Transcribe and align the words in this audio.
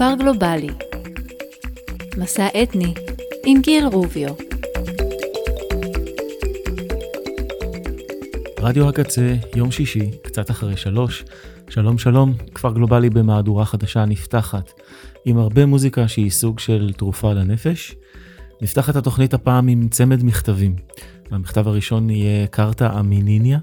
כפר 0.00 0.14
גלובלי 0.18 0.68
מסע 2.16 2.46
אתני 2.62 2.94
עם 3.46 3.60
גיל 3.60 3.86
רוביו 3.86 4.34
רדיו 8.60 8.88
הקצה, 8.88 9.34
יום 9.56 9.70
שישי, 9.70 10.10
קצת 10.22 10.50
אחרי 10.50 10.76
שלוש. 10.76 11.24
שלום 11.70 11.98
שלום, 11.98 12.34
כפר 12.54 12.72
גלובלי 12.72 13.10
במהדורה 13.10 13.64
חדשה 13.64 14.04
נפתחת, 14.04 14.72
עם 15.24 15.38
הרבה 15.38 15.66
מוזיקה 15.66 16.08
שהיא 16.08 16.30
סוג 16.30 16.58
של 16.58 16.92
תרופה 16.96 17.32
לנפש. 17.32 17.94
נפתח 18.62 18.90
את 18.90 18.96
התוכנית 18.96 19.34
הפעם 19.34 19.68
עם 19.68 19.88
צמד 19.88 20.24
מכתבים. 20.24 20.76
המכתב 21.30 21.68
הראשון 21.68 22.10
יהיה 22.10 22.46
קרתא 22.46 23.00
אמיניניה, 23.00 23.58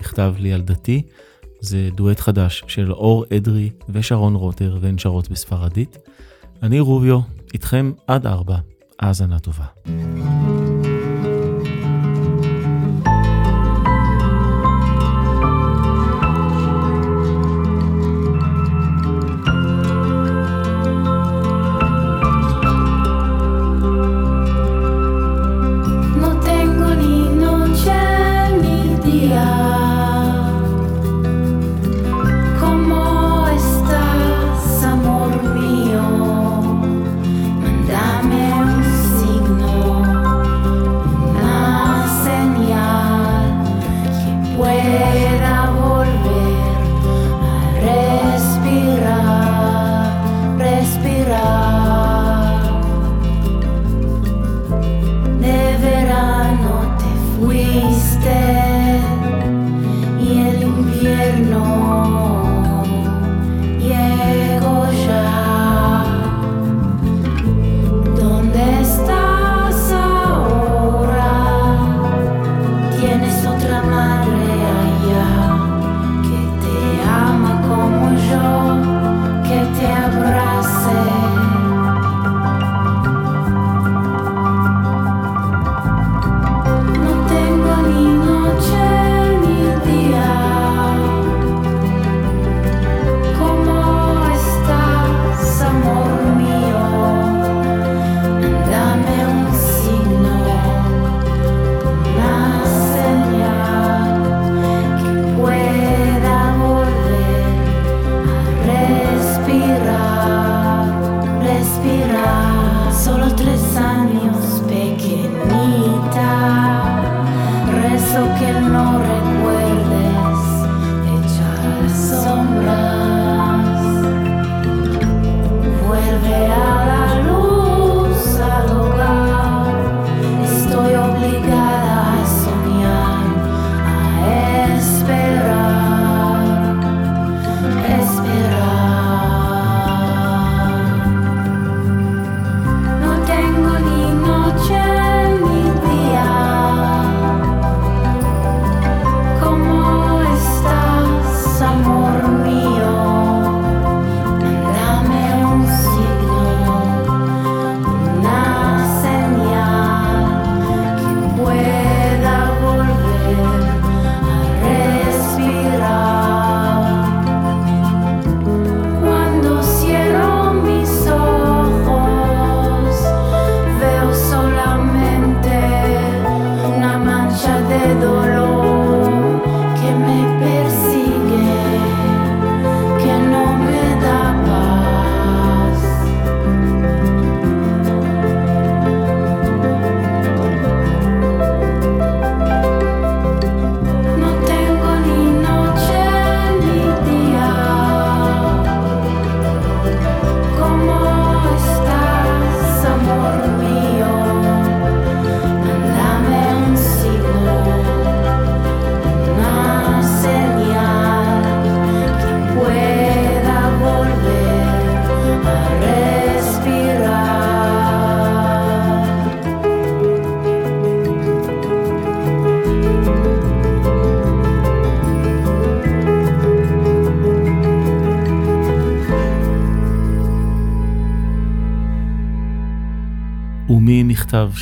מכתב 0.00 0.34
לילדתי. 0.38 1.02
זה 1.60 1.88
דואט 1.94 2.20
חדש 2.20 2.64
של 2.66 2.92
אור 2.92 3.24
אדרי 3.36 3.70
ושרון 3.88 4.34
רוטר 4.34 4.78
והן 4.80 4.98
שרות 4.98 5.28
בספרדית. 5.30 5.98
אני 6.62 6.80
רוביו, 6.80 7.20
איתכם 7.54 7.92
עד 8.06 8.26
ארבע, 8.26 8.56
האזנה 9.00 9.38
טובה. 9.38 9.64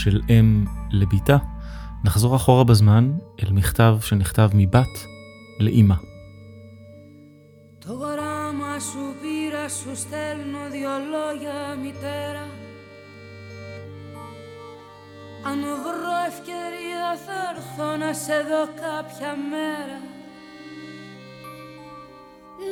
של 0.06 0.22
אם 0.30 0.66
לביתה, 0.92 1.38
נחזור 2.04 2.36
אחורה 2.36 2.64
בזמן 2.64 3.12
אל 3.44 3.52
מכתב 3.52 3.98
שנכתב 4.02 4.50
מבת 4.54 5.06
לאימא. 5.60 5.96
Togorama 7.86 8.42
Μάμα 8.62 8.80
σου 8.80 9.16
πήρα, 9.22 9.70
σου 9.70 9.96
στέλνω 9.96 10.64
δυο 10.72 10.96
λόγια 11.14 11.76
μητέρα 11.84 12.46
Αν 15.50 15.60
βρω 15.84 16.16
ευκαιρία 16.28 17.08
θα 17.26 17.38
έρθω 17.52 17.98
να 17.98 18.14
σε 18.14 18.38
δω 18.50 18.64
κάποια 18.84 19.32
μέρα 19.52 20.00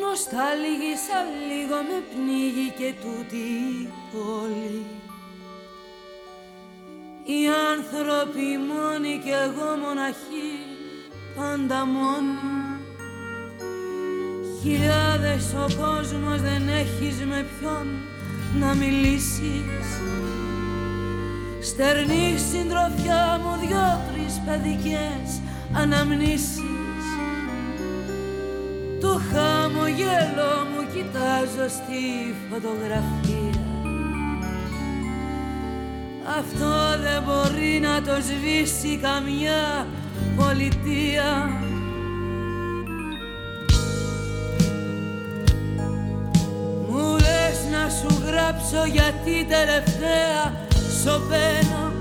Νοσταλγήσα 0.02 1.20
λίγο 1.50 1.78
με 1.90 1.98
πνίγει 2.10 2.70
και 2.80 2.94
τούτη 3.02 3.46
η 3.84 3.90
πόλη 4.12 4.86
οι 7.27 7.41
άνθρωποι 7.73 8.47
μόνοι 8.71 9.21
κι 9.25 9.35
εγώ 9.47 9.69
μοναχοί 9.83 10.53
πάντα 11.37 11.87
μόνοι. 11.87 12.55
Χιλιάδες 14.63 15.55
ο 15.65 15.67
κόσμος 15.83 16.41
δεν 16.41 16.69
έχεις 16.69 17.17
με 17.31 17.47
ποιον 17.53 17.87
να 18.61 18.75
μιλήσεις. 18.75 19.87
Στερνή 21.61 22.39
συντροφιά 22.51 23.41
μου 23.43 23.53
δυο-τρεις 23.61 24.35
παιδικές 24.47 25.41
αναμνήσεις. 25.73 27.05
Το 29.01 29.21
χαμογέλο 29.31 30.53
μου 30.71 30.83
κοιτάζω 30.95 31.69
στη 31.69 32.35
φωτογραφία 32.51 33.24
Αυτό 36.27 36.73
δεν 37.03 37.23
μπορεί 37.23 37.81
να 37.83 38.03
το 38.03 38.21
σβήσει 38.23 38.97
καμιά 39.03 39.87
πολιτεία. 40.37 41.59
Να 47.71 47.91
σου 47.91 48.23
γράψω 48.27 48.85
γιατί 48.93 49.47
τελευταία 49.49 50.67
σωπαίνω 51.03 51.93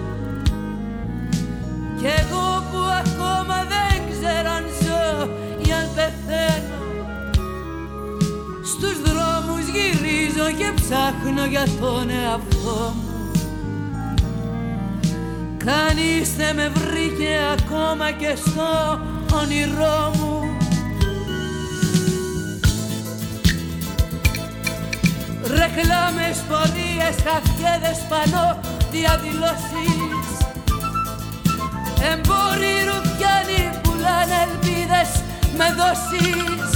Κι 1.98 2.06
εγώ 2.06 2.64
που 2.72 2.78
ακόμα 3.04 3.66
δεν 3.74 3.98
ξέρω 4.12 4.50
αν 4.50 4.66
ζω 4.82 5.30
ή 5.68 5.72
αν 5.72 5.88
πεθαίνω. 5.96 6.82
Στους 8.64 9.02
δρόμους 9.02 9.66
γυρίζω 9.68 10.52
και 10.58 10.72
ψάχνω 10.76 11.46
για 11.46 11.66
τον 11.80 12.10
εαυτό 12.10 12.94
μου 12.96 13.03
Κανείς 15.66 16.36
δεν 16.36 16.56
με 16.56 16.72
βρήκε 16.74 17.40
ακόμα 17.60 18.12
και 18.12 18.36
στο 18.36 19.00
όνειρό 19.34 20.12
μου. 20.16 20.58
Ρεκλάμες, 25.44 26.38
πορείες, 26.50 27.16
χαφιέδες 27.26 28.00
πανώ, 28.10 28.60
διαδηλώσεις. 28.92 30.28
Εμπόροι 32.12 32.76
ρουφιάνοι 32.88 33.80
πουλάνε 33.82 34.38
ελπίδες 34.46 35.12
με 35.58 35.68
δόσεις. 35.80 36.70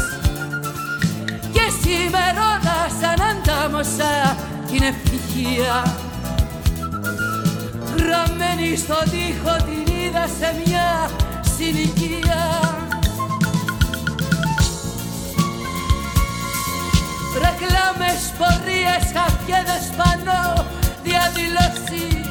Και 1.52 1.66
σήμερώνα 1.82 2.78
σαν 3.00 3.22
αντάμωσα 3.30 4.36
την 4.68 4.84
ευτυχία 4.84 6.07
Γραμμένη 8.08 8.76
στον 8.76 9.10
τοίχο 9.12 9.56
την 9.56 9.96
είδα 9.96 10.26
σε 10.40 10.50
μια 10.66 11.10
συνοικία. 11.56 12.42
Ρεκλάμες, 17.42 18.22
πορείες, 18.38 19.06
χαφιέδες 19.16 19.86
πανώ, 19.98 20.66
διαδηλώσεις. 21.04 22.28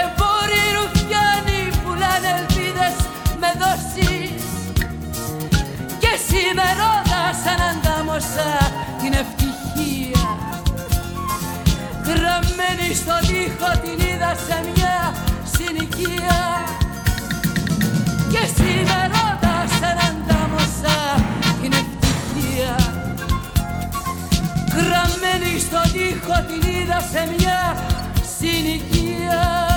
Εμπόροι 0.00 0.64
ρουφιάνοι 0.76 1.60
πουλάνε 1.82 2.30
ελπίδες 2.38 2.96
με 3.40 3.50
δόσεις. 3.60 4.42
Και 5.98 6.12
σήμερόδα 6.26 7.22
σαν 7.42 7.60
αντάμωσα 7.70 8.48
την 9.00 9.12
ευτυχία 9.12 9.53
Γραμμένη 12.13 12.89
στον 13.01 13.21
τοίχο 13.27 13.71
την 13.83 14.07
είδα 14.07 14.35
σε 14.35 14.57
μια 14.71 14.97
συνοικία 15.53 16.39
Και 18.31 18.43
σήμερόδα 18.55 19.55
σαν 19.79 19.97
αντάμωσα 20.07 20.97
την 21.61 21.71
ευτυχία 21.81 22.75
Γραμμένη 24.75 25.59
στον 25.59 25.91
τοίχο 25.91 26.35
την 26.47 26.69
είδα 26.69 26.99
σε 26.99 27.21
μια 27.37 27.75
συνοικία 28.37 29.69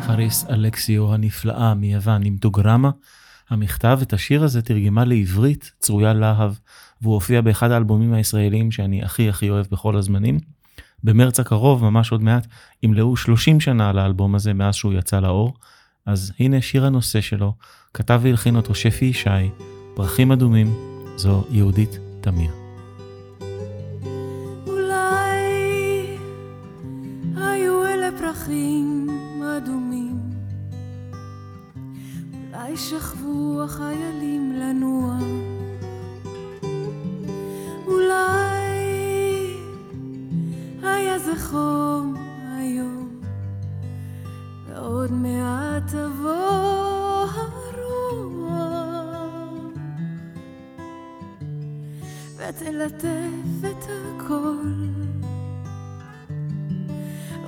חריס 0.00 0.44
אלכסיו 0.50 1.14
הנפלאה 1.14 1.74
מיוון 1.74 2.22
עם 2.24 2.36
דוגרמה. 2.36 2.90
המכתב 3.50 3.98
את 4.02 4.12
השיר 4.12 4.44
הזה 4.44 4.62
תרגמה 4.62 5.04
לעברית 5.04 5.72
צרויה 5.78 6.12
להב, 6.12 6.52
והוא 7.01 7.13
הופיע 7.13 7.41
באחד 7.41 7.71
האלבומים 7.71 8.13
הישראלים 8.13 8.71
שאני 8.71 9.03
הכי 9.03 9.29
הכי 9.29 9.49
אוהב 9.49 9.65
בכל 9.71 9.97
הזמנים. 9.97 10.39
במרץ 11.03 11.39
הקרוב, 11.39 11.83
ממש 11.83 12.11
עוד 12.11 12.23
מעט, 12.23 12.47
ימלאו 12.83 13.17
30 13.17 13.59
שנה 13.59 13.89
על 13.89 13.99
האלבום 13.99 14.35
הזה 14.35 14.53
מאז 14.53 14.75
שהוא 14.75 14.93
יצא 14.93 15.19
לאור. 15.19 15.53
אז 16.05 16.31
הנה 16.39 16.61
שיר 16.61 16.85
הנושא 16.85 17.21
שלו, 17.21 17.53
כתב 17.93 18.19
והלחין 18.23 18.55
אותו 18.55 18.75
שפי 18.75 19.05
ישי, 19.05 19.29
פרחים 19.95 20.31
אדומים, 20.31 20.73
זו 21.15 21.43
יהודית 21.49 21.99
תמיר. 22.21 22.51
אולי 24.67 26.17
היו 27.35 27.85
אלה 27.85 28.09
פרחים 28.19 29.07
אדומים 29.57 30.15
אולי 32.65 32.77
שכבו 32.77 33.63
החיילים 33.63 34.53
לנוע 34.53 35.17
אולי 37.95 39.55
היה 40.83 41.19
זה 41.19 41.35
חום 41.39 42.15
היום 42.57 43.21
ועוד 44.67 45.11
מעט 45.11 45.83
תבוא 45.87 47.25
הרוח 47.35 48.15
ותלטף 52.37 53.69
את 53.71 53.83
הכל. 53.83 54.55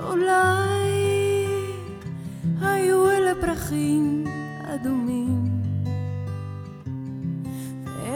אולי 0.02 1.46
היו 2.60 3.10
אלה 3.10 3.32
פרחים 3.40 4.24
אדומים, 4.64 5.57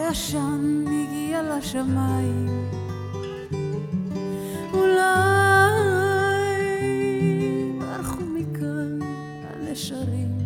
והעשן 0.02 0.85
הגיע 0.87 1.42
לשמיים. 1.42 2.71
אולי 4.73 5.00
ברחו 7.78 8.21
מכאן 8.21 8.99
הנשרים, 9.50 10.38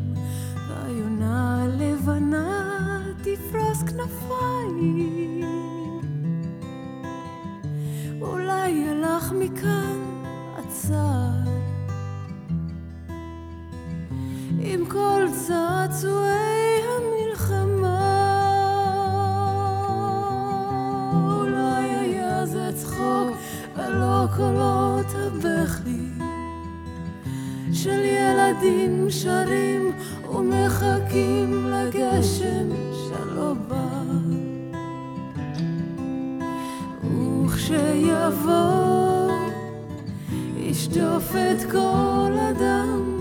והיונה 0.68 1.62
הלבנה 1.62 3.02
תפרוס 3.22 3.82
כנפיים. 3.82 5.44
אולי 8.20 8.88
הלך 8.88 9.32
מכאן 9.32 10.00
הצער 10.56 11.50
עם 14.60 14.86
כל 14.86 15.26
צעצועי 15.46 16.65
ולא 23.78 24.26
קולות 24.36 25.06
הבכי 25.14 26.06
של 27.72 28.04
ילדים 28.04 29.06
שרים 29.10 29.92
ומחכים 30.30 31.66
לגשם 31.66 32.68
שלא 32.92 33.54
בא 33.68 33.86
וכשיבוא 37.44 39.30
ישטוף 40.56 41.34
את 41.36 41.70
כל 41.70 42.32
אדם 42.50 43.15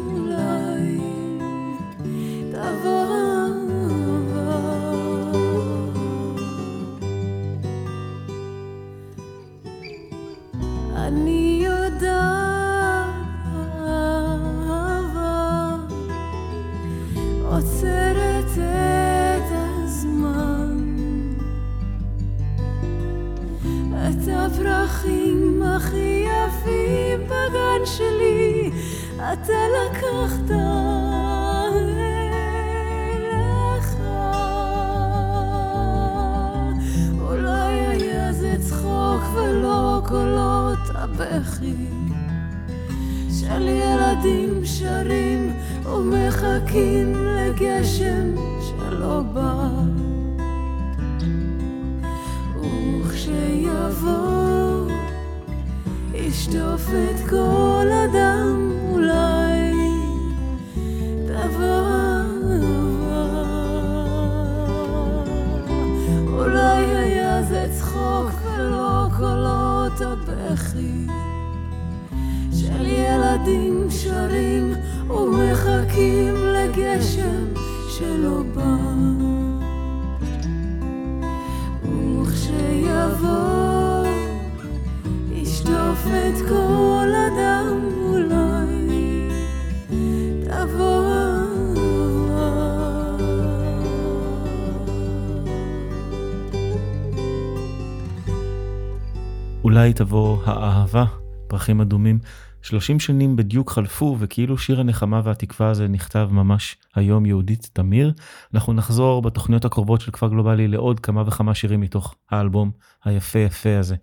אתה 29.46 29.54
לקחת 29.54 30.52
צחוק 38.60 39.22
ולא 39.36 40.02
קולות 40.08 40.80
של 43.40 43.68
ילדים 43.68 44.62
שרים 44.66 45.54
ומחכים 45.86 47.14
לגשם 47.16 48.36
שלא 48.62 49.22
בא. 49.34 49.70
וכשיבוא 53.04 54.92
ישטוף 56.14 56.90
את 56.90 57.30
כל 57.30 57.88
הדם 57.92 58.35
ומחכים 75.09 76.35
לגשם 76.35 77.53
שלא 77.89 78.43
בא. 78.55 78.75
וכשיבוא 82.21 84.05
ישטוף 85.31 86.07
את 86.07 86.47
כל 86.50 87.07
הדם 87.15 87.79
אולי 88.03 89.29
תבוא. 90.43 91.25
אולי 99.63 99.93
תבוא 99.93 100.38
האהבה, 100.45 101.05
פרחים 101.47 101.81
אדומים. 101.81 102.19
30 102.65 103.00
שנים 103.00 103.36
בדיוק 103.36 103.72
חלפו, 103.72 104.17
וכאילו 104.19 104.57
שיר 104.57 104.79
הנחמה 104.79 105.22
והתקווה 105.24 105.69
הזה 105.69 105.88
נכתב 105.88 106.29
ממש 106.31 106.75
היום 106.95 107.25
יהודית 107.25 107.69
תמיר. 107.74 108.13
אנחנו 108.53 108.74
נחזור 108.74 109.22
בתוכניות 109.22 109.65
הקרובות 109.65 110.01
של 110.01 110.12
כפר 110.12 110.27
גלובלי 110.27 110.67
לעוד 110.67 111.00
כמה 111.00 111.24
וכמה 111.27 111.55
שירים 111.55 111.81
מתוך 111.81 112.15
האלבום 112.31 112.72
היפה 113.05 113.39
יפה 113.39 113.77
הזה. 113.79 113.95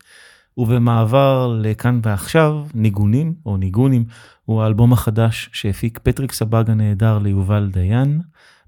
ובמעבר 0.56 1.58
לכאן 1.62 2.00
ועכשיו, 2.02 2.66
ניגונים 2.74 3.34
או 3.46 3.56
ניגונים, 3.56 4.04
הוא 4.44 4.62
האלבום 4.62 4.92
החדש 4.92 5.50
שהפיק 5.52 5.98
פטריק 6.02 6.32
סבג 6.32 6.70
הנהדר 6.70 7.18
ליובל 7.18 7.70
דיין. 7.72 8.20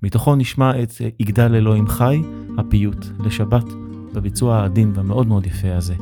מתוכו 0.03 0.37
נשמע 0.37 0.83
את 0.83 0.93
יגדל 1.19 1.55
אלוהים 1.55 1.89
חי, 1.89 2.23
הפיוט 2.59 3.07
לשבת, 3.25 3.67
בביצוע 4.15 4.57
העדין 4.57 4.93
והמאוד 4.95 5.27
מאוד 5.27 5.47
יפה 5.47 5.75
הזה, 5.75 5.95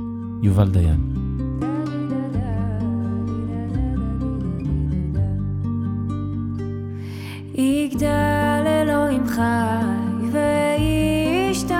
יובל 0.43 0.71
דיין. 0.71 1.22
חי 9.35 10.31
וישתבח, 11.49 11.75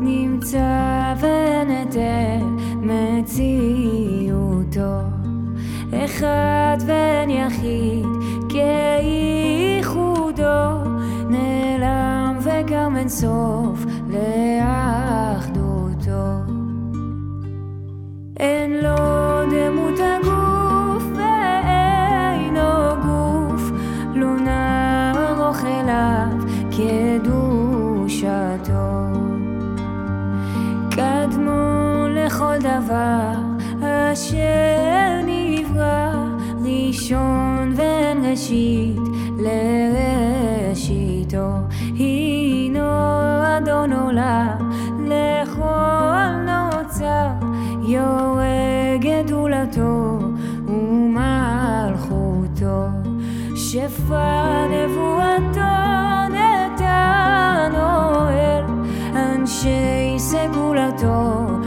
נמצא 0.00 1.14
ונתן 1.20 2.56
מציאותו. 2.76 3.78
אחד 5.92 6.76
בן 6.86 7.30
יחיד 7.30 8.06
כייחודו, 8.48 10.04
נעלם 11.28 12.38
וגם 12.42 12.96
אין 12.96 13.08
סוף 13.08 13.84
לאחדותו. 14.08 15.48
אין 18.40 18.72
לו 18.72 18.96
דמות 19.50 19.98
הגוף 20.00 20.37
לכל 32.38 32.58
דבר 32.60 33.32
אשר 34.12 35.20
נברא, 35.26 36.12
ראשון 36.64 37.72
ואין 37.76 38.24
ראשית 38.30 39.00
לראשיתו. 40.58 41.48
הינו 41.80 42.88
אדון 43.58 43.92
עולם 43.92 44.70
לכל 45.04 46.30
נוצר, 46.46 47.28
יורה 47.88 48.96
גדולתו 49.00 50.18
ומלכותו. 50.66 51.68
שפע 53.56 54.66
נבואתו 54.70 55.76
נתן 56.30 57.72
אוהל, 57.74 58.64
אנשי 59.14 60.14
סגולתו 60.18 61.57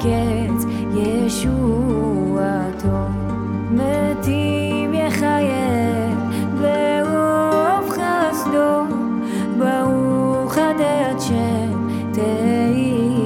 קץ 0.00 0.64
ישועתו. 0.94 1.48
מתים 3.70 4.94
יחיה 4.94 6.08
ברוב 6.60 7.90
חסדו. 7.90 8.84
ברוך 9.58 10.58
עד 10.58 11.20
שם 11.20 11.88
תהילתו. 12.12 13.20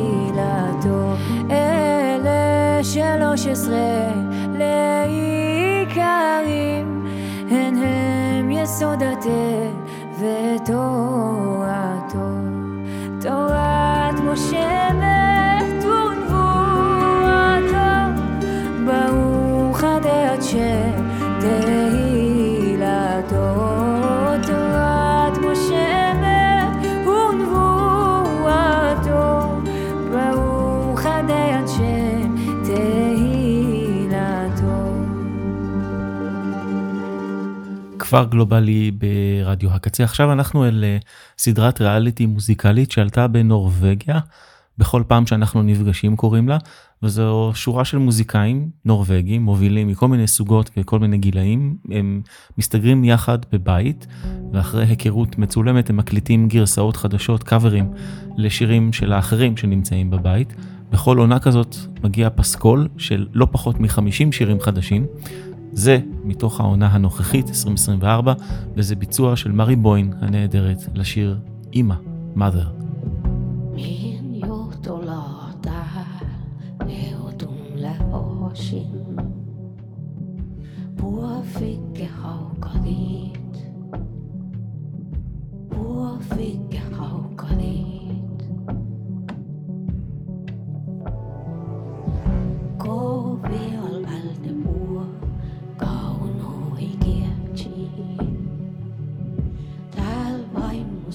אלה 1.51 2.81
שלוש 2.83 3.47
עשרה 3.47 4.13
לעיקרים 4.59 6.07
הן 7.51 7.75
הם 7.77 8.51
יסוד 8.51 9.03
התל 9.03 9.14
כפר 38.15 38.25
גלובלי 38.25 38.91
ברדיו 38.91 39.71
הקצה. 39.71 40.05
עכשיו 40.05 40.33
אנחנו 40.33 40.65
אל 40.65 40.85
אה, 40.85 40.99
סדרת 41.39 41.81
ריאליטי 41.81 42.27
מוזיקלית 42.27 42.93
שעלתה 42.93 43.29
בנורבגיה, 43.29 44.21
בכל 44.79 45.03
פעם 45.07 45.27
שאנחנו 45.27 45.63
נפגשים 45.63 46.17
קוראים 46.17 46.49
לה, 46.49 46.59
וזו 47.03 47.53
שורה 47.55 47.85
של 47.85 47.99
מוזיקאים 47.99 48.69
נורבגים 48.85 49.43
מובילים 49.43 49.89
מכל 49.89 50.09
מיני 50.09 50.27
סוגות 50.27 50.71
וכל 50.77 50.99
מיני 50.99 51.19
גילאים, 51.19 51.77
הם 51.91 52.23
מסתגרים 52.59 53.05
יחד 53.05 53.39
בבית, 53.53 54.07
ואחרי 54.53 54.85
היכרות 54.85 55.39
מצולמת 55.39 55.91
הם 55.91 55.97
מקליטים 55.97 56.49
גרסאות 56.49 56.97
חדשות, 56.97 57.43
קאברים, 57.43 57.91
לשירים 58.37 58.93
של 58.93 59.13
האחרים 59.13 59.57
שנמצאים 59.57 60.11
בבית. 60.11 60.55
בכל 60.91 61.19
עונה 61.19 61.39
כזאת 61.39 61.77
מגיע 62.05 62.29
פסקול 62.35 62.89
של 62.99 63.27
לא 63.33 63.47
פחות 63.51 63.81
מ-50 63.81 64.33
שירים 64.33 64.61
חדשים. 64.61 65.07
זה 65.75 65.99
מתוך 66.25 66.61
העונה 66.61 66.87
הנוכחית, 66.87 67.49
2024, 67.49 68.33
וזה 68.77 68.97
ביצוע 68.97 69.37
של 69.37 69.53
מרי 69.53 69.77
בוין 69.77 70.13
הנהדרת 70.21 70.89
לשיר 70.95 71.39
אימא, 71.73 71.95
mother. 72.37 72.67
Min 73.77 74.41
jotolata 74.43 75.85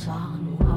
on. 0.07 0.68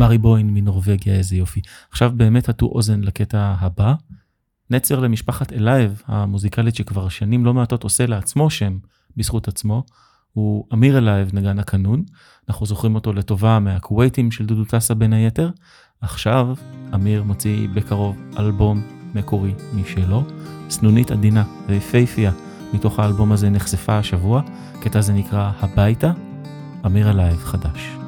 מרי 0.00 0.18
בוין 0.18 0.54
מנורבגיה, 0.54 1.14
איזה 1.14 1.36
יופי. 1.36 1.60
עכשיו 1.90 2.12
באמת 2.14 2.48
הטו 2.48 2.66
אוזן 2.66 3.00
לקטע 3.00 3.54
הבא. 3.60 3.94
נצר 4.70 5.00
למשפחת 5.00 5.52
אלייב, 5.52 6.02
המוזיקלית 6.06 6.74
שכבר 6.74 7.08
שנים 7.08 7.44
לא 7.44 7.54
מעטות 7.54 7.82
עושה 7.82 8.06
לעצמו 8.06 8.50
שם 8.50 8.78
בזכות 9.16 9.48
עצמו, 9.48 9.84
הוא 10.32 10.64
אמיר 10.72 10.98
אלייב 10.98 11.30
נגן 11.32 11.58
הקנון. 11.58 12.02
אנחנו 12.48 12.66
זוכרים 12.66 12.94
אותו 12.94 13.12
לטובה 13.12 13.58
מהכווייטים 13.58 14.30
של 14.30 14.46
דודו 14.46 14.64
טסה 14.64 14.94
בין 14.94 15.12
היתר. 15.12 15.50
עכשיו 16.00 16.54
אמיר 16.94 17.22
מוציא 17.22 17.68
בקרוב 17.74 18.16
אלבום 18.38 18.82
מקורי 19.14 19.54
משלו, 19.74 20.24
סנונית 20.70 21.10
עדינה 21.10 21.44
ויפייפייה. 21.68 22.32
מתוך 22.72 22.98
האלבום 22.98 23.32
הזה 23.32 23.50
נחשפה 23.50 23.98
השבוע, 23.98 24.42
קטע 24.82 24.98
הזה 24.98 25.12
נקרא 25.12 25.52
הביתה, 25.60 26.12
אמיר 26.86 27.10
אלייב 27.10 27.38
חדש. 27.38 27.99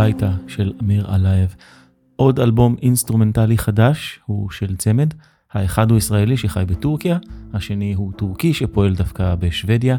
הביתה 0.00 0.30
של 0.48 0.72
אמיר 0.82 1.14
אלייב. 1.14 1.54
עוד 2.16 2.40
אלבום 2.40 2.76
אינסטרומנטלי 2.82 3.58
חדש 3.58 4.20
הוא 4.26 4.50
של 4.50 4.76
צמד, 4.76 5.14
האחד 5.52 5.90
הוא 5.90 5.98
ישראלי 5.98 6.36
שחי 6.36 6.64
בטורקיה, 6.66 7.18
השני 7.52 7.94
הוא 7.94 8.12
טורקי 8.12 8.54
שפועל 8.54 8.94
דווקא 8.94 9.34
בשוודיה, 9.34 9.96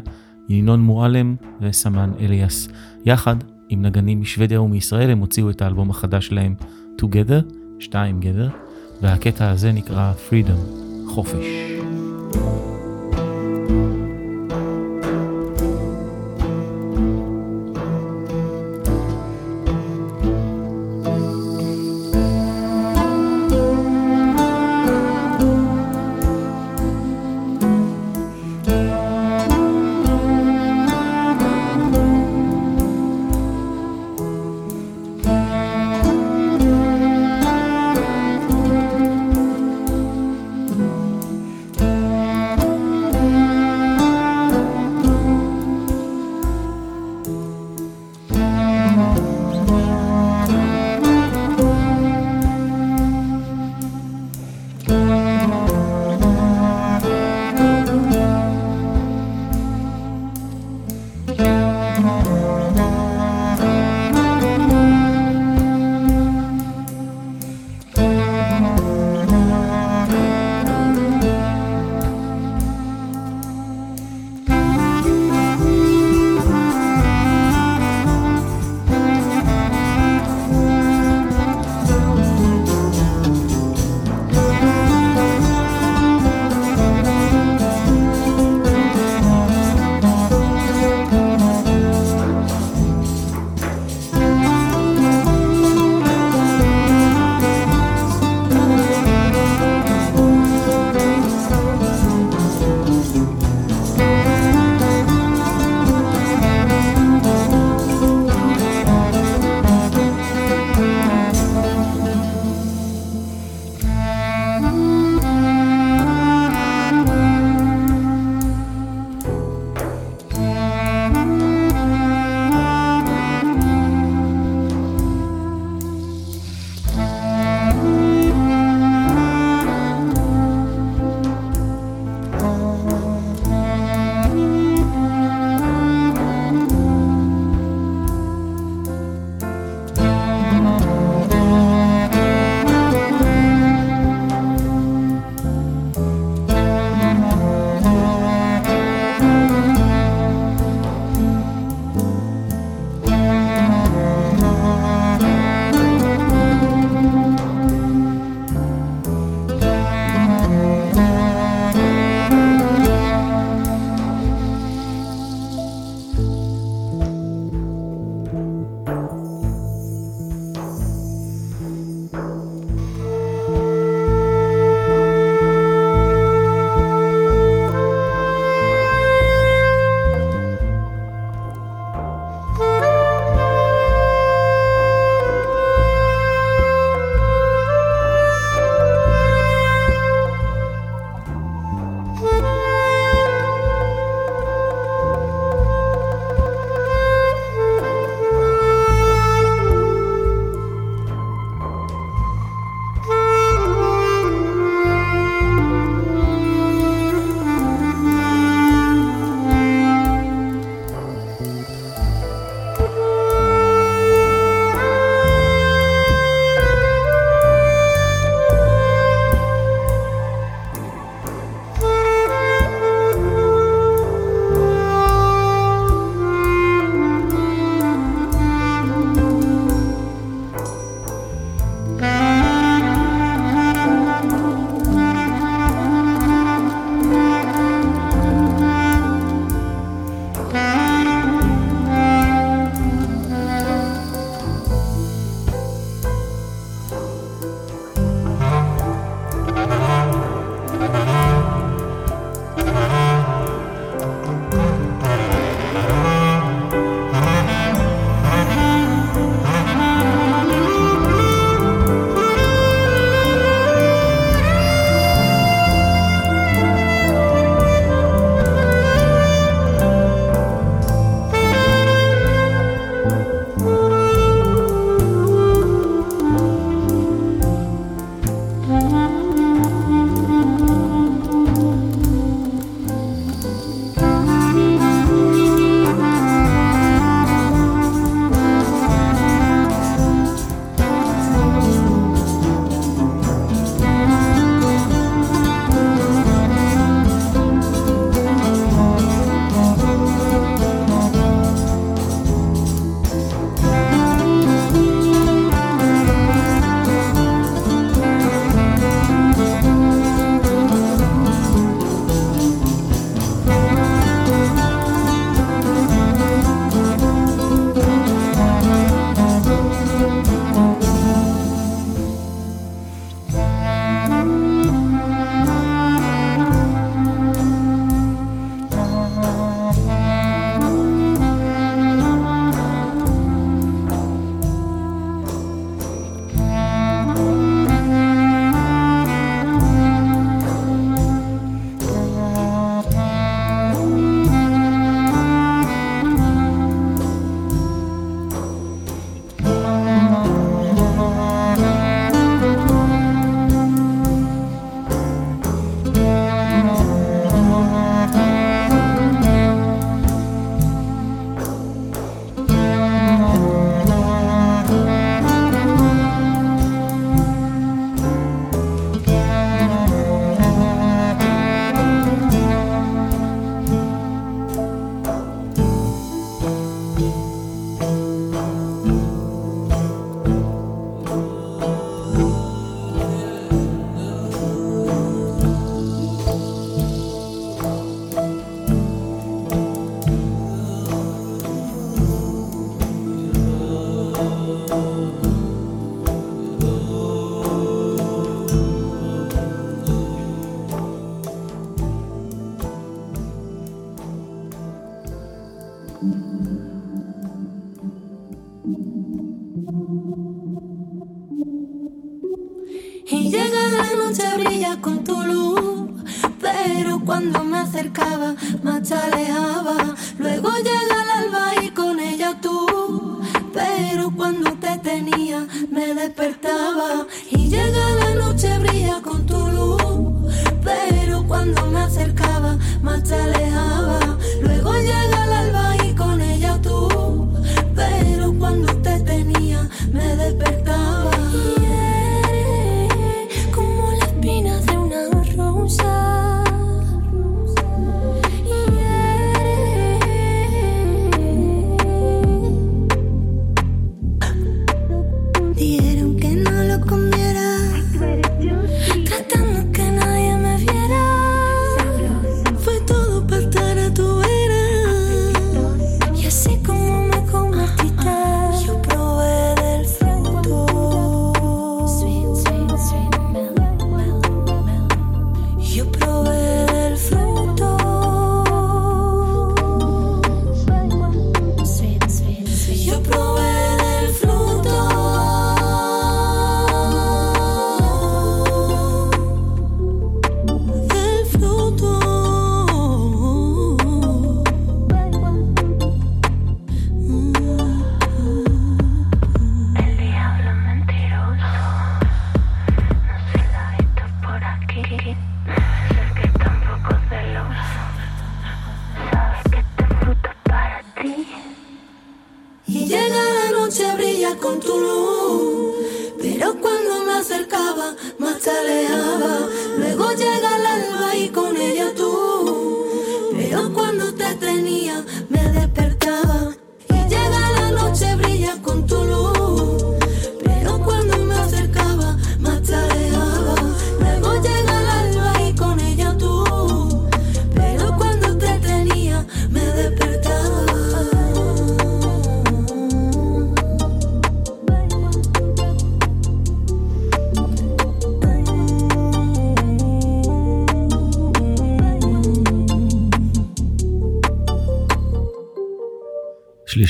ינון 0.48 0.80
מועלם 0.80 1.36
וסמן 1.60 2.10
אליאס. 2.20 2.68
יחד 3.04 3.36
עם 3.68 3.82
נגנים 3.82 4.20
משוודיה 4.20 4.62
ומישראל 4.62 5.10
הם 5.10 5.18
הוציאו 5.18 5.50
את 5.50 5.62
האלבום 5.62 5.90
החדש 5.90 6.26
שלהם 6.26 6.54
Together, 7.00 7.54
שתיים 7.78 8.20
gether, 8.20 8.48
והקטע 9.02 9.50
הזה 9.50 9.72
נקרא 9.72 10.12
Freedom, 10.28 10.60
חופש. 11.08 11.71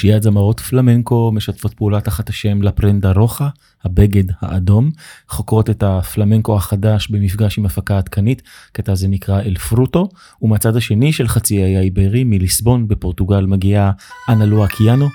שלישיית 0.02 0.22
זמרות 0.22 0.60
פלמנקו 0.60 1.32
משתפות 1.34 1.74
פעולה 1.74 2.00
תחת 2.00 2.28
השם 2.28 2.62
לפרנדה 2.62 3.12
רוחה, 3.12 3.48
הבגד 3.84 4.24
האדום, 4.40 4.90
חוקרות 5.28 5.70
את 5.70 5.82
הפלמנקו 5.82 6.56
החדש 6.56 7.08
במפגש 7.08 7.58
עם 7.58 7.66
הפקה 7.66 7.98
עדכנית, 7.98 8.42
קטע 8.72 8.94
זה 8.94 9.08
נקרא 9.08 9.40
אל 9.40 9.56
פרוטו, 9.58 10.08
ומהצד 10.42 10.76
השני 10.76 11.12
של 11.12 11.28
חצי 11.28 11.62
האי 11.62 11.76
האיברי 11.76 12.24
מליסבון 12.24 12.88
בפורטוגל 12.88 13.46
מגיעה 13.46 13.90
אנה 14.28 14.46
לואה 14.46 14.68
קיאנו, 14.68 15.08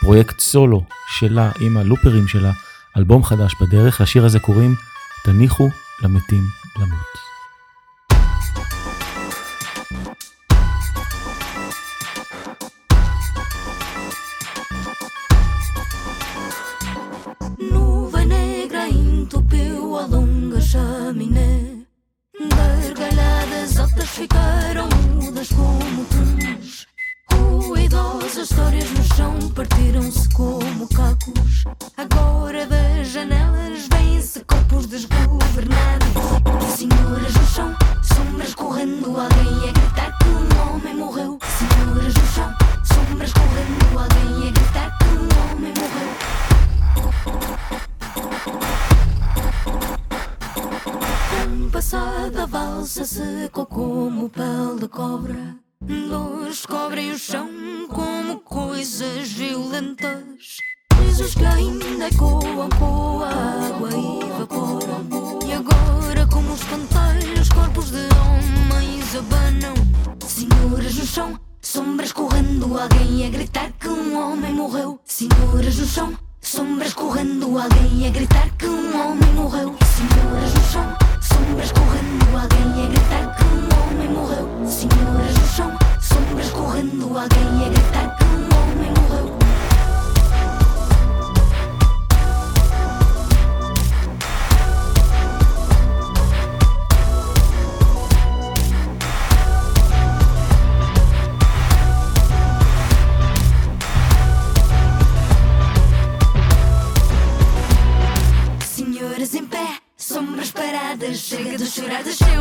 פרויקט 0.00 0.40
סולו 0.40 0.84
שלה 1.18 1.50
עם 1.60 1.76
הלופרים 1.76 2.28
שלה, 2.28 2.52
אלבום 2.96 3.24
חדש 3.24 3.52
בדרך, 3.60 4.00
לשיר 4.00 4.24
הזה 4.24 4.38
קוראים 4.38 4.74
תניחו 5.24 5.68
למתים 6.02 6.42
למות. 6.76 7.21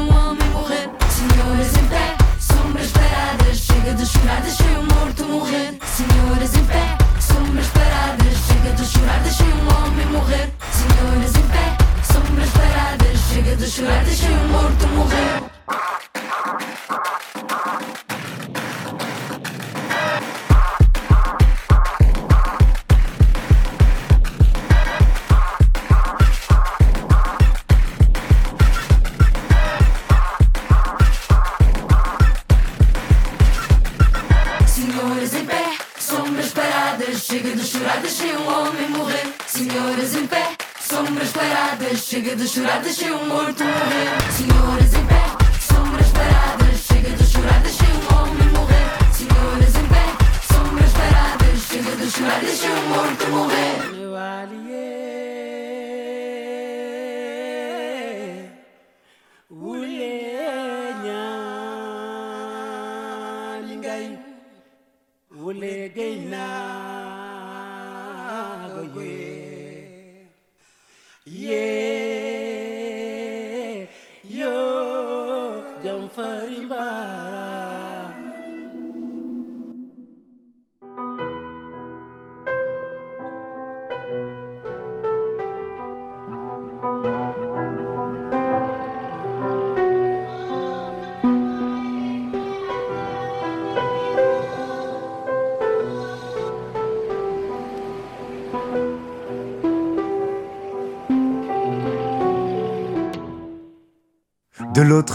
um 0.01 0.15
homem 0.15 0.49
morrer. 0.49 0.89
Senhoras 1.09 1.77
em 1.77 1.85
pé, 1.85 2.15
sombras 2.39 2.91
paradas, 2.91 3.57
chega 3.57 3.93
de 3.93 4.05
chorar, 4.05 4.41
deixei 4.41 4.77
um 4.77 4.83
morto 4.83 5.25
morrer. 5.25 5.77
Senhoras 5.85 6.55
em 6.55 6.65
pé. 6.65 7.00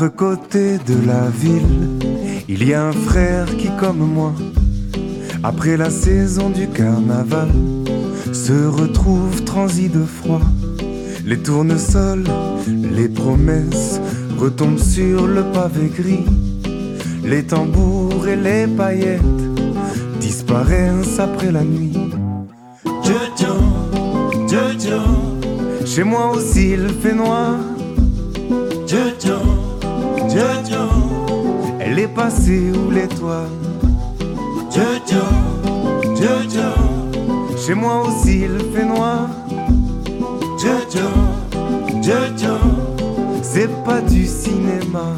Côté 0.04 0.76
de 0.86 1.06
la 1.06 1.30
ville, 1.30 1.88
il 2.48 2.68
y 2.68 2.74
a 2.74 2.84
un 2.84 2.92
frère 2.92 3.46
qui, 3.56 3.70
comme 3.80 3.98
moi, 3.98 4.34
après 5.42 5.78
la 5.78 5.88
saison 5.88 6.50
du 6.50 6.68
carnaval, 6.68 7.48
se 8.32 8.66
retrouve 8.66 9.42
transi 9.44 9.88
de 9.88 10.04
froid. 10.04 10.42
Les 11.24 11.38
tournesols, 11.38 12.24
les 12.66 13.08
promesses 13.08 13.98
retombent 14.38 14.78
sur 14.78 15.26
le 15.26 15.42
pavé 15.44 15.88
gris. 15.88 16.26
Les 17.24 17.44
tambours 17.44 18.28
et 18.28 18.36
les 18.36 18.66
paillettes 18.66 19.22
disparaissent 20.20 21.18
après 21.18 21.50
la 21.50 21.64
nuit. 21.64 21.96
Jojo, 23.02 23.54
Jojo, 24.46 25.00
chez 25.86 26.04
moi 26.04 26.32
aussi 26.32 26.72
il 26.72 26.88
fait 27.00 27.14
noir. 27.14 27.56
Jojo, 30.36 30.90
elle 31.80 31.98
est 31.98 32.08
passée 32.08 32.70
où 32.70 32.90
l'étoile? 32.90 33.48
Jojo, 34.70 35.24
Jojo, 36.14 37.56
chez 37.56 37.72
moi 37.72 38.02
aussi 38.02 38.42
il 38.42 38.58
fait 38.74 38.84
noir. 38.84 39.30
Jojo, 40.58 41.08
Jojo, 42.02 42.58
c'est 43.40 43.70
pas 43.82 44.02
du 44.02 44.26
cinéma. 44.26 45.16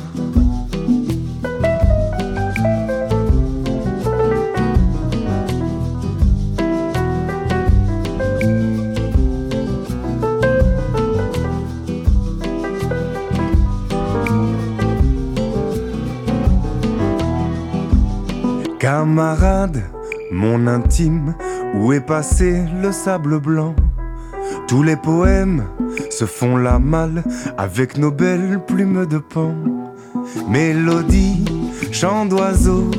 Mon 20.31 20.67
intime, 20.67 21.35
où 21.75 21.93
est 21.93 22.01
passé 22.01 22.63
le 22.83 22.93
sable 22.93 23.41
blanc? 23.41 23.75
Tous 24.67 24.83
les 24.83 24.97
poèmes 24.97 25.65
se 26.11 26.27
font 26.27 26.57
la 26.57 26.79
malle 26.79 27.25
avec 27.57 27.97
nos 27.97 28.11
belles 28.11 28.61
plumes 28.67 29.07
de 29.07 29.19
pan. 29.19 29.55
Mélodie, 30.49 31.45
chant 31.91 32.27
d'oiseaux, 32.27 32.91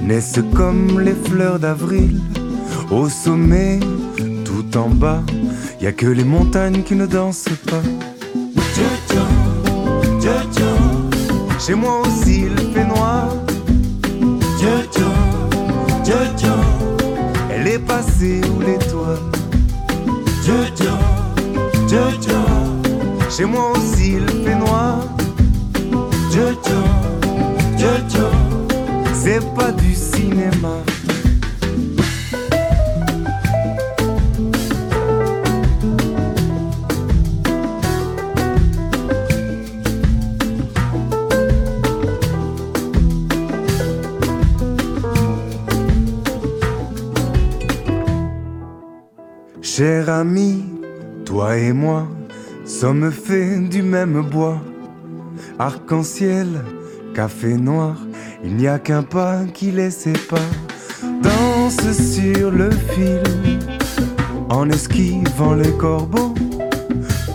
naissent 0.00 0.40
comme 0.54 1.00
les 1.00 1.14
fleurs 1.14 1.58
d'avril. 1.58 2.20
Au 2.90 3.08
sommet, 3.08 3.80
tout 4.44 4.76
en 4.78 4.88
bas, 4.88 5.22
y 5.80 5.86
a 5.86 5.92
que 5.92 6.06
les 6.06 6.24
montagnes 6.24 6.84
qui 6.84 6.94
ne 6.94 7.06
dansent 7.06 7.48
pas. 7.66 7.82
Chez 11.58 11.74
moi 11.74 12.00
aussi 12.06 12.46
passée 18.18 18.40
où 18.50 18.60
l'étoile 18.60 19.18
Jojo, 20.44 20.94
Jojo, 21.88 22.38
chez 23.30 23.44
moi 23.44 23.72
aussi 23.76 24.14
il 24.14 24.44
fait 24.44 24.54
noir. 24.54 25.00
Jojo, 26.32 26.82
Jojo, 27.76 28.28
c'est 29.14 29.54
pas 29.54 29.72
du 29.72 29.94
cinéma. 29.94 30.87
Cher 49.78 50.10
ami, 50.10 50.64
toi 51.24 51.56
et 51.56 51.72
moi 51.72 52.08
sommes 52.64 53.12
faits 53.12 53.68
du 53.68 53.80
même 53.80 54.22
bois. 54.22 54.60
Arc-en-ciel, 55.56 56.48
café 57.14 57.56
noir, 57.56 57.94
il 58.42 58.56
n'y 58.56 58.66
a 58.66 58.80
qu'un 58.80 59.04
pas 59.04 59.44
qui 59.54 59.70
les 59.70 59.92
sépare. 59.92 60.40
Danse 61.22 61.92
sur 61.92 62.50
le 62.50 62.70
fil, 62.72 63.22
en 64.48 64.68
esquivant 64.68 65.54
les 65.54 65.70
corbeaux. 65.70 66.34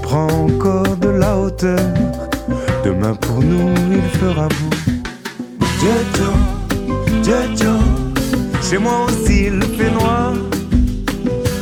Prends 0.02 0.28
encore 0.28 0.98
de 0.98 1.12
la 1.12 1.38
hauteur, 1.38 1.80
demain 2.84 3.14
pour 3.14 3.40
nous 3.40 3.74
il 3.90 4.20
fera 4.20 4.50
beau. 4.50 4.76
Jojo, 5.80 6.32
Jojo, 7.24 7.78
chez 8.62 8.80
moi 8.80 9.06
aussi 9.08 9.46
il 9.46 9.64
fait 9.78 9.92
noir. 9.92 10.34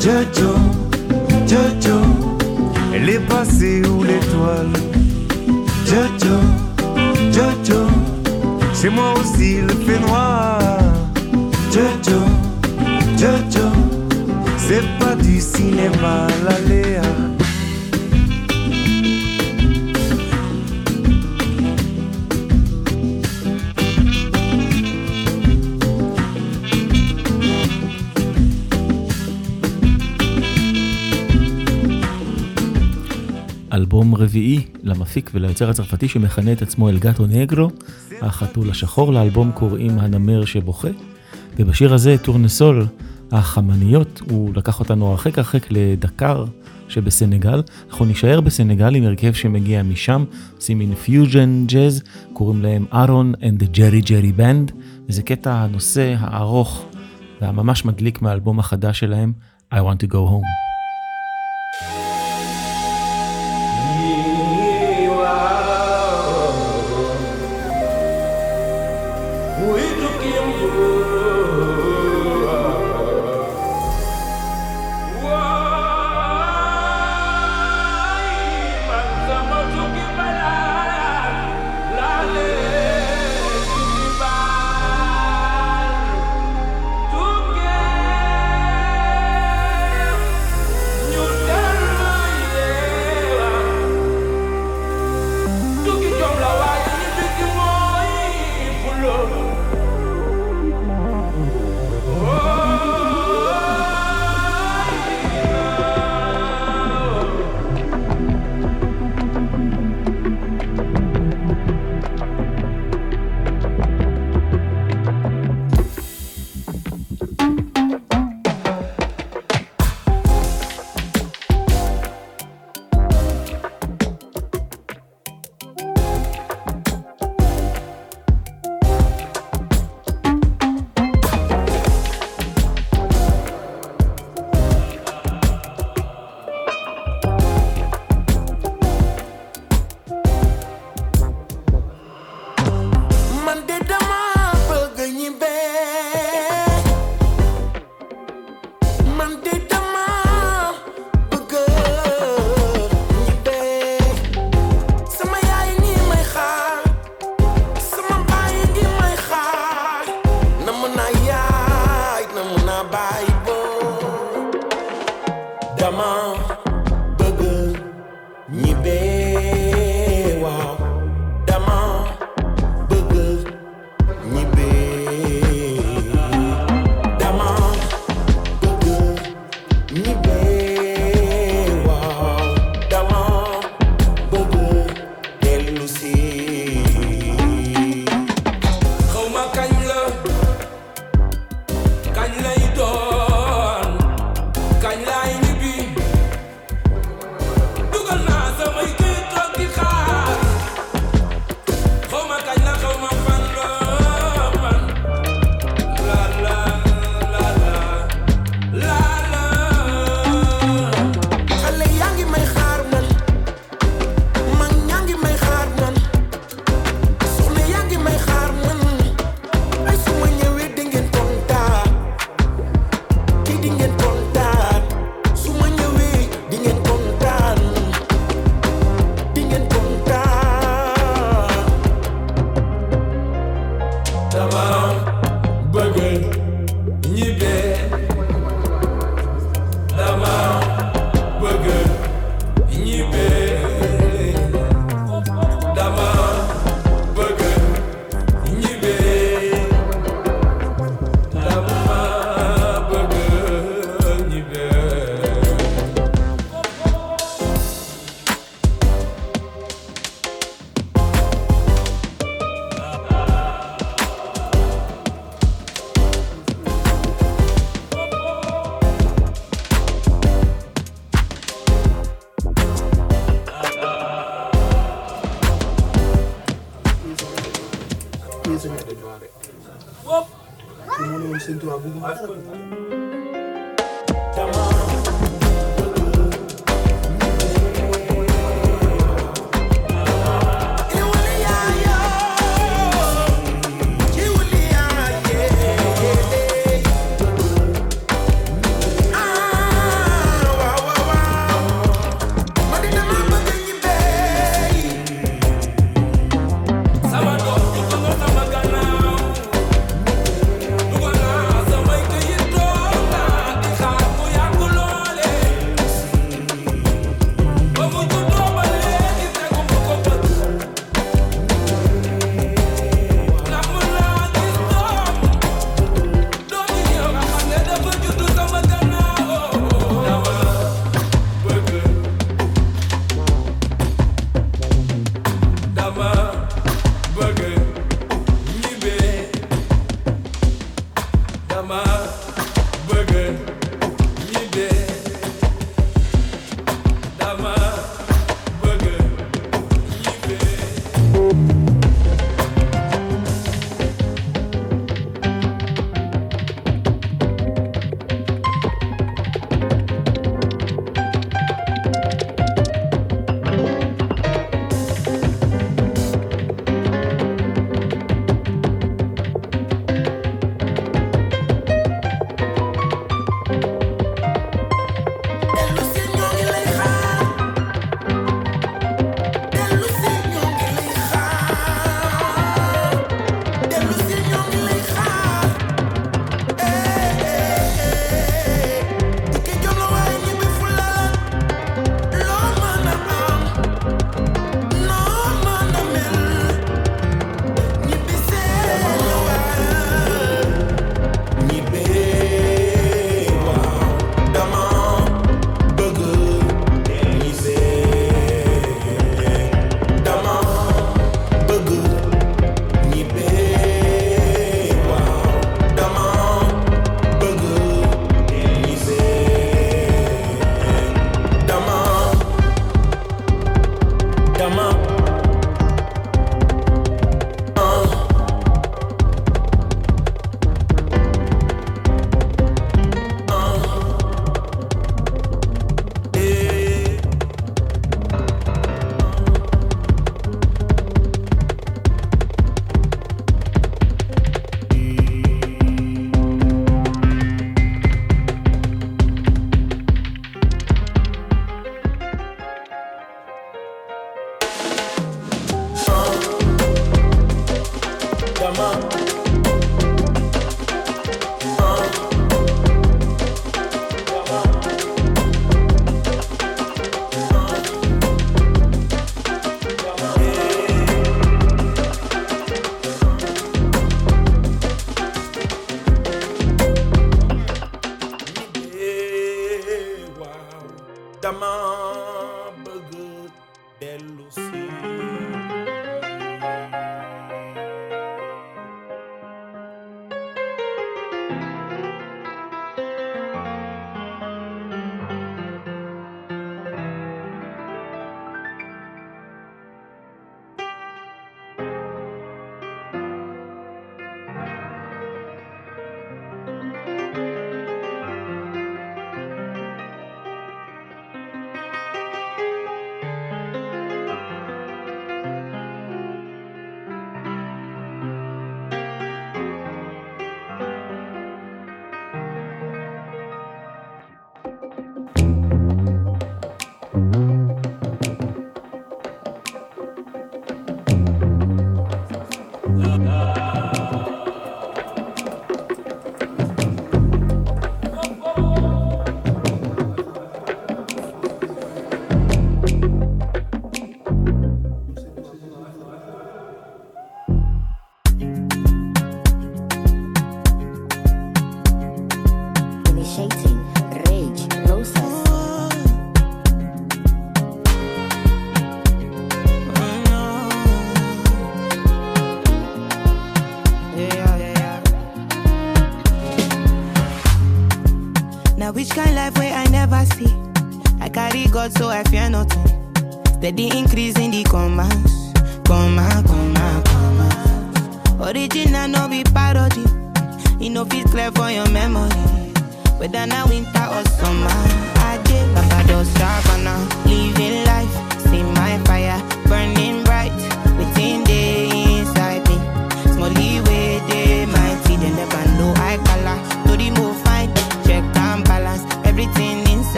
Jojo, 0.00 0.54
Jojo, 1.46 2.00
elle 2.94 3.10
est 3.10 3.26
passée 3.28 3.82
où 3.86 4.02
l'étoile? 4.02 4.72
Jojo, 5.84 6.38
Jojo, 7.30 7.86
chez 8.74 8.88
moi 8.88 9.12
aussi 9.20 9.58
il 9.58 9.68
fait 9.84 10.00
noir. 10.00 10.58
Jojo, 11.70 12.20
Jojo, 13.18 13.68
c'est 14.56 14.82
pas 14.98 15.14
du 15.16 15.38
cinéma, 15.38 16.26
la 16.44 16.56
אלבום 33.80 34.14
רביעי 34.14 34.66
למפיק 34.82 35.30
וליוצר 35.34 35.70
הצרפתי 35.70 36.08
שמכנה 36.08 36.52
את 36.52 36.62
עצמו 36.62 36.88
El 36.88 37.01
Gato 37.01 37.26
Negro, 37.26 37.70
החתול 38.22 38.70
השחור, 38.70 39.12
לאלבום 39.12 39.52
קוראים 39.52 39.98
הנמר 39.98 40.44
שבוכה, 40.44 40.88
ובשיר 41.56 41.94
הזה 41.94 42.16
Tournesol, 42.18 42.86
החמניות, 43.32 44.22
הוא 44.30 44.54
לקח 44.54 44.80
אותנו 44.80 45.06
הרחק 45.06 45.38
הרחק 45.38 45.66
לדקר 45.70 46.44
שבסנגל, 46.88 47.62
אנחנו 47.90 48.04
נישאר 48.04 48.40
בסנגל 48.40 48.94
עם 48.94 49.04
הרכב 49.04 49.32
שמגיע 49.32 49.82
משם, 49.82 50.24
עושים 50.56 50.78
מין 50.78 50.94
פיוז'ן 50.94 51.64
ג'אז, 51.66 52.02
קוראים 52.32 52.62
להם 52.62 52.86
and 52.92 53.62
the 53.62 53.76
Jerry 53.76 54.06
Jerry 54.06 54.40
Band, 54.40 54.72
וזה 55.08 55.22
קטע 55.22 55.54
הנושא 55.54 56.14
הארוך 56.18 56.84
והממש 57.40 57.84
מדליק 57.84 58.22
מהאלבום 58.22 58.58
החדש 58.58 59.00
שלהם, 59.00 59.32
I 59.72 59.76
want 59.76 60.04
to 60.04 60.06
go 60.06 60.16
home. 60.16 60.69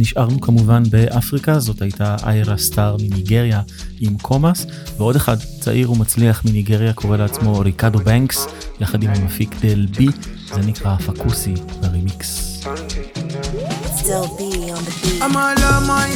נשארנו 0.00 0.40
כמובן 0.40 0.82
באפריקה, 0.90 1.58
זאת 1.58 1.82
הייתה 1.82 2.16
איירה 2.26 2.56
סטאר 2.56 2.96
מניגריה 3.00 3.60
עם 4.00 4.18
קומאס, 4.18 4.66
ועוד 4.96 5.16
אחד 5.16 5.36
צעיר 5.60 5.92
ומצליח 5.92 6.44
מניגריה 6.44 6.92
קורא 6.92 7.16
לעצמו 7.16 7.60
ריקדו 7.60 7.98
בנקס, 7.98 8.46
יחד 8.80 9.02
עם 9.02 9.10
המפיק 9.10 9.54
דל 9.60 9.86
בי, 9.96 10.06
זה 10.54 10.60
נקרא 10.60 10.96
פקוסי 10.96 11.54
ברימיקס. 11.80 12.60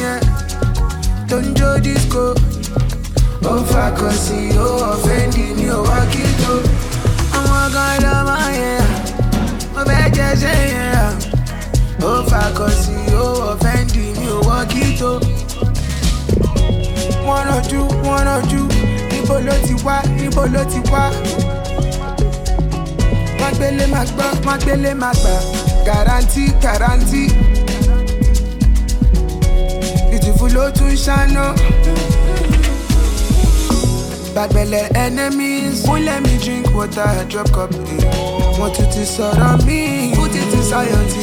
Yeah. 0.05 0.19
Don't 1.29 1.53
do 1.59 1.69
disco. 1.87 2.23
Oh, 3.49 3.61
fuck, 3.71 3.99
I 4.09 4.11
see 4.25 4.45
you 4.55 4.67
offending 4.93 5.57
you. 5.65 5.77
Walk 5.89 6.15
it 6.23 6.43
up. 6.51 6.63
I'm 7.35 7.47
all 7.57 7.69
gone 7.75 8.05
on 8.13 8.23
my 8.29 8.47
yeah. 8.59 9.85
Bad, 9.87 10.17
yeah. 10.17 11.34
ó 12.09 12.11
fàkọsí 12.29 12.95
o, 13.23 13.25
ọ̀fẹ́ndì 13.51 14.03
mi 14.19 14.27
ò 14.35 14.39
wọ́ 14.47 14.59
kíto. 14.71 15.11
wọ́n 17.27 17.41
rànjú 17.49 17.81
wọ́n 18.05 18.21
rànjú 18.27 18.61
níbo 19.11 19.35
ló 19.47 19.53
ti 19.65 19.73
wá 19.85 19.95
níbo 20.17 20.43
ló 20.53 20.61
ti 20.71 20.79
wá. 20.91 21.03
wọ́n 23.39 23.51
gbélé 23.57 23.85
máa 23.93 24.05
gbọ́ 24.11 24.27
wọ́n 24.45 24.57
gbélé 24.63 24.91
máa 25.01 25.13
gbà 25.21 25.33
garanti 25.87 26.43
garanti. 26.63 27.23
ìtìfú 30.15 30.45
ló 30.55 30.63
tún 30.77 30.93
ṣáná. 31.05 31.45
Bagbele 34.35 34.81
enemies 34.95 35.81
won't 35.87 36.03
let 36.03 36.21
me 36.21 36.37
drink 36.43 36.67
water, 36.75 37.07
I 37.07 37.23
drop 37.31 37.49
cup. 37.53 37.71
Want 38.59 38.75
to 38.75 38.83
disorder 38.91 39.55
me, 39.65 40.11
put 40.13 40.35
it 40.35 40.53
in 40.53 40.61
science. 40.69 41.15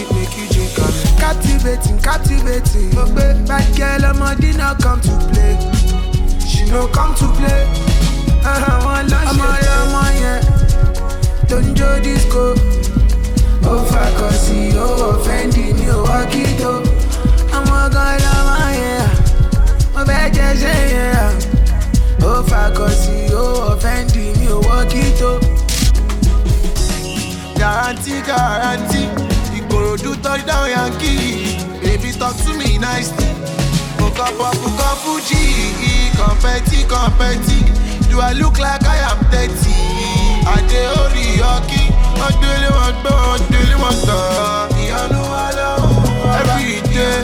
captivating, 1.33 1.99
captivating. 2.03 2.93
Mo 2.95 3.05
gbé 3.13 3.25
bad 3.49 3.65
girl 3.77 4.05
ọmọdé 4.11 4.51
náà 4.61 4.75
come 4.83 5.01
to 5.01 5.15
play. 5.33 5.57
She 6.49 6.65
no 6.71 6.87
come 6.93 7.15
to 7.15 7.27
play. 7.39 7.63
Àwọn 8.45 9.09
ọmọ 9.31 9.49
yẹn 9.65 9.79
ọmọ 9.83 10.03
yẹn 10.23 10.41
tó 11.49 11.57
ń 11.65 11.75
jó 11.79 11.89
disco. 12.05 12.45
Ó 13.65 13.73
fàkọsí, 13.91 14.59
ó 14.77 14.87
ọ̀fẹ́ndì 15.13 15.65
ní 15.79 15.87
òwò 15.97 16.19
kíto. 16.33 16.73
Àwọn 17.57 17.77
ọgọ́ 17.85 18.05
ọlọ́mọ 18.15 18.57
yẹn, 18.83 19.07
yeah. 19.97 20.07
fẹ́ 20.09 20.25
jẹ́ 20.37 20.51
ṣe 20.61 20.75
yẹn. 20.95 21.33
Ó 22.29 22.33
fàkọsí, 22.51 23.17
ó 23.43 23.45
ọ̀fẹ́ndì 23.73 24.25
ní 24.39 24.47
òwò 24.57 24.77
kíto. 24.93 25.31
Guarantee, 27.59 28.21
guarantee. 28.29 29.32
Ìkòròdú 29.93 30.15
touchdown 30.23 30.71
yankee. 30.71 31.57
Baby 31.83 32.13
talk 32.19 32.37
to 32.45 32.53
me 32.59 32.79
nicely. 32.79 33.27
Kòkàn 33.99 34.33
pọ̀pù 34.39 34.69
kan 34.79 34.95
fújì 35.03 35.43
kọ̀mpẹ́tì 36.19 36.79
kọ̀mpẹ́tì 36.93 37.59
do 38.11 38.21
i 38.21 38.33
look 38.41 38.59
like 38.59 38.87
i 38.87 38.99
am 39.11 39.19
thirty. 39.31 39.75
Àdé 40.55 40.81
orí 41.03 41.27
ọkí 41.55 41.83
wọ́n 42.19 42.33
délé 42.43 42.69
wọn 42.77 42.93
gbọ́ 43.03 43.15
wọn 43.27 43.41
délé 43.53 43.75
wọn 43.83 43.95
tọ̀ 44.09 44.21
ìyanu 44.83 45.21
wa 45.33 45.45
lọ́wọ́. 45.59 46.41
Every 46.41 46.81
day. 46.95 47.21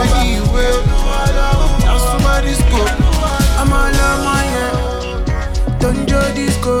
Anyway 0.00 0.74
yasuma 1.86 2.34
disco. 2.44 2.80
ọmọ 3.62 3.76
ọlọ́mọ 3.88 4.34
yẹn 4.54 4.72
tó 5.80 5.88
ń 5.94 5.96
jó 6.10 6.20
disco 6.36 6.74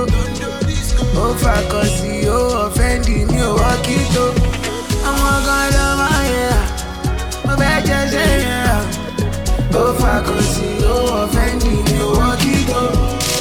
ó 1.22 1.24
fàkọsí 1.42 2.12
ó 2.36 2.38
ọ̀fẹ́ndì 2.64 3.16
mi 3.30 3.38
ò 3.48 3.50
wọ́ 3.60 3.72
kí 3.84 3.96
tó 4.14 4.24
ọmọ 5.08 5.26
ọgán 5.36 5.60
ọlọ́mọ 5.66 6.08
yẹn 6.32 6.56
mo 7.46 7.52
fẹ́ 7.60 7.74
jẹ́sẹ̀ 7.88 8.28
yẹn 8.46 8.80
ó 9.80 9.82
fàkọsí 10.00 10.66
ó 10.94 10.96
ọ̀fẹ́ndì 11.22 11.72
mi 11.86 11.96
ò 12.06 12.08
wọ́ 12.18 12.30
kí 12.42 12.52
tó. 12.70 12.80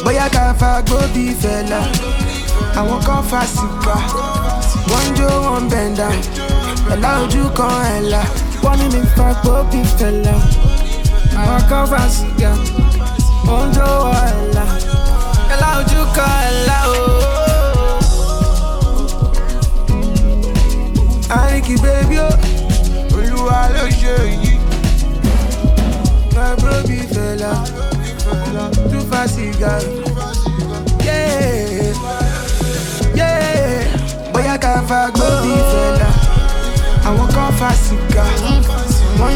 bóyá 0.03 0.25
ká 0.35 0.45
fa 0.59 0.71
gbóbi 0.87 1.25
fẹ̀lá 1.41 1.81
àwọn 2.79 2.99
kan 3.07 3.21
fa 3.29 3.41
sìgá 3.55 3.97
wọ́n 4.91 5.07
jó 5.17 5.29
wọn 5.45 5.63
bẹ̀ndà 5.71 6.09
ẹ̀là 6.93 7.09
ojú 7.23 7.43
kan 7.57 7.75
ẹ̀là. 7.97 8.21
Wọ́n 8.63 8.75
ní 8.79 8.85
mi 8.93 9.01
fa 9.15 9.27
gbóbi 9.41 9.79
fẹ̀lá 9.97 10.35
àwọn 11.41 11.59
kan 11.69 11.83
fa 11.91 12.01
sìgá. 12.15 12.51
Wọ́n 13.47 13.65
jó 13.75 13.87
wọn 14.05 14.23
ẹ̀là 14.41 14.65
ẹ̀là 15.53 15.67
ojú 15.79 15.99
kan 16.15 16.33
ẹ̀là 16.49 16.77
ooo. 16.93 17.26
àríkì 21.29 21.75
bèbí 21.83 22.17
ó 22.19 22.29
olúwa 23.17 23.59
ló 23.75 23.83
ṣe 23.99 24.13
èyí. 24.25 24.53
Pablo 26.35 26.73
bí 26.87 26.97
fẹ́lá 27.13 27.51
tún 28.91 29.03
fa 29.11 29.21
sìgá. 29.33 29.73
Bóyá 34.33 34.57
ká 34.57 34.81
fa 34.87 35.09
gbó 35.15 35.25
bí 35.43 35.53
fẹ́lá, 35.71 36.09
àwọn 37.07 37.27
kan 37.35 37.51
fa 37.59 37.69
sìgá. 37.83 38.23
Wọ́n 39.19 39.35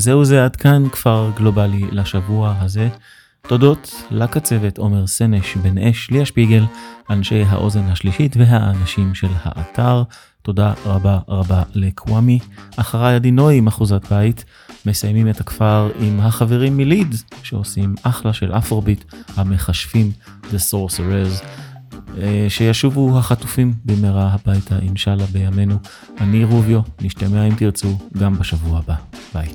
וזהו 0.00 0.24
זה 0.24 0.44
עד 0.44 0.56
כאן 0.56 0.88
כפר 0.92 1.30
גלובלי 1.36 1.82
לשבוע 1.92 2.54
הזה. 2.60 2.88
תודות 3.48 3.94
לקצבת 4.10 4.78
עומר 4.78 5.06
סנש, 5.06 5.56
בן 5.56 5.78
אש, 5.78 6.10
ליה 6.10 6.26
שפיגל, 6.26 6.64
אנשי 7.10 7.42
האוזן 7.42 7.84
השלישית 7.84 8.36
והאנשים 8.36 9.14
של 9.14 9.28
האתר. 9.42 10.02
תודה 10.42 10.72
רבה 10.86 11.18
רבה 11.28 11.62
לקוואמי. 11.74 12.38
אחריי 12.76 13.14
עדי 13.14 13.30
נוי, 13.30 13.60
אחוזת 13.68 14.12
בית. 14.12 14.44
מסיימים 14.86 15.30
את 15.30 15.40
הכפר 15.40 15.90
עם 16.00 16.20
החברים 16.20 16.76
מליד, 16.76 17.14
שעושים 17.42 17.94
אחלה 18.02 18.32
של 18.32 18.52
אפרוביט, 18.52 19.04
המכשפים 19.36 20.12
The 20.50 20.72
Sorcerers. 20.72 21.44
אה, 22.18 22.46
שישובו 22.48 23.18
החטופים 23.18 23.74
במהרה 23.84 24.34
הביתה, 24.34 24.78
אינשאללה 24.78 25.24
בימינו. 25.32 25.76
אני 26.20 26.44
רוביו, 26.44 26.80
נשתמע 27.00 27.46
אם 27.46 27.54
תרצו 27.54 27.98
גם 28.18 28.38
בשבוע 28.38 28.78
הבא. 28.78 28.94
ביי. 29.34 29.48